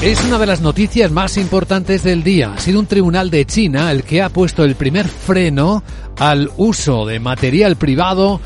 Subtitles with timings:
[0.00, 2.52] Es una de las noticias más importantes del día.
[2.54, 5.82] Ha sido un tribunal de China el que ha puesto el primer freno
[6.20, 8.40] al uso de material privado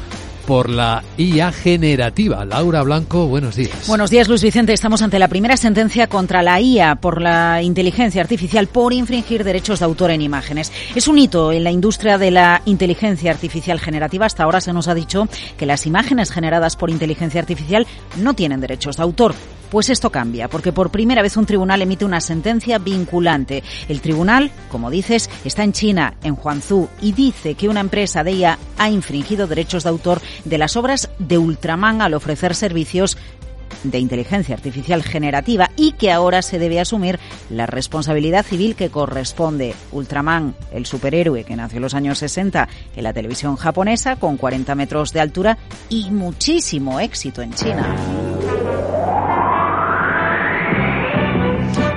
[0.47, 2.47] por la IA generativa.
[2.47, 3.87] Laura Blanco, buenos días.
[3.87, 4.73] Buenos días, Luis Vicente.
[4.73, 9.81] Estamos ante la primera sentencia contra la IA por la inteligencia artificial por infringir derechos
[9.81, 10.73] de autor en imágenes.
[10.95, 14.25] Es un hito en la industria de la inteligencia artificial generativa.
[14.25, 15.29] Hasta ahora se nos ha dicho
[15.59, 19.35] que las imágenes generadas por inteligencia artificial no tienen derechos de autor.
[19.73, 23.63] Pues esto cambia, porque por primera vez un tribunal emite una sentencia vinculante.
[23.89, 28.33] El tribunal, como dices, está en China, en Huangzhou, y dice que una empresa de
[28.33, 33.17] ella ha infringido derechos de autor de las obras de Ultraman al ofrecer servicios
[33.83, 37.19] de inteligencia artificial generativa y que ahora se debe asumir
[37.49, 39.75] la responsabilidad civil que corresponde.
[39.91, 44.75] Ultraman, el superhéroe que nació en los años 60 en la televisión japonesa con 40
[44.75, 45.57] metros de altura
[45.89, 47.97] y muchísimo éxito en China.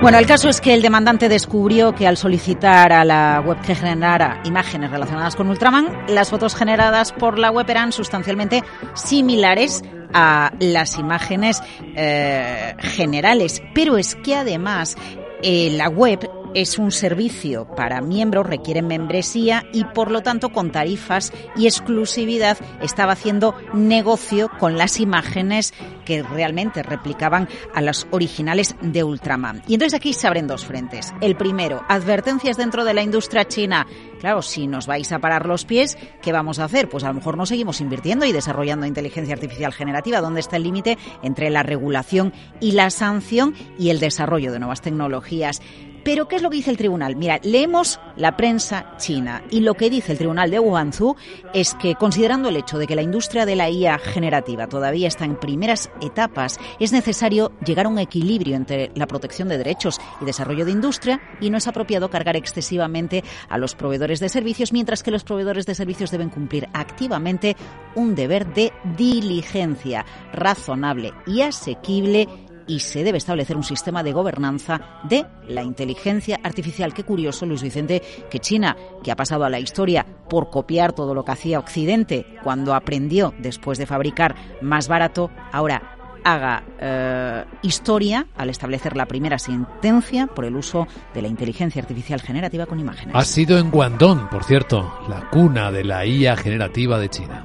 [0.02, 3.74] Bueno, el caso es que el demandante descubrió que al solicitar a la web que
[3.74, 8.62] generara imágenes relacionadas con Ultraman, las fotos generadas por la web eran sustancialmente
[8.94, 11.62] similares a las imágenes
[11.96, 13.62] eh, generales.
[13.74, 14.96] Pero es que además
[15.42, 20.72] eh, la web es un servicio para miembros, requiere membresía y por lo tanto con
[20.72, 25.74] tarifas y exclusividad estaba haciendo negocio con las imágenes
[26.06, 29.62] que realmente replicaban a las originales de Ultraman.
[29.68, 31.12] Y entonces aquí se abren dos frentes.
[31.20, 33.86] El primero, advertencias dentro de la industria china.
[34.20, 36.88] Claro, si nos vais a parar los pies, ¿qué vamos a hacer?
[36.88, 40.22] Pues a lo mejor no seguimos invirtiendo y desarrollando inteligencia artificial generativa.
[40.22, 44.80] ¿Dónde está el límite entre la regulación y la sanción y el desarrollo de nuevas
[44.80, 45.60] tecnologías?
[46.06, 47.16] Pero ¿qué es lo que dice el tribunal?
[47.16, 51.16] Mira, leemos la prensa china y lo que dice el tribunal de Guangzhou
[51.52, 55.24] es que considerando el hecho de que la industria de la IA generativa todavía está
[55.24, 60.24] en primeras etapas, es necesario llegar a un equilibrio entre la protección de derechos y
[60.24, 65.02] desarrollo de industria y no es apropiado cargar excesivamente a los proveedores de servicios, mientras
[65.02, 67.56] que los proveedores de servicios deben cumplir activamente
[67.96, 72.28] un deber de diligencia razonable y asequible
[72.66, 76.94] y se debe establecer un sistema de gobernanza de la inteligencia artificial.
[76.94, 81.14] Qué curioso, Luis Vicente, que China, que ha pasado a la historia por copiar todo
[81.14, 85.96] lo que hacía Occidente cuando aprendió después de fabricar más barato, ahora
[86.26, 92.20] haga eh, historia al establecer la primera sentencia por el uso de la inteligencia artificial
[92.20, 93.14] generativa con imágenes.
[93.14, 97.44] Ha sido en Guangdong, por cierto, la cuna de la IA generativa de China.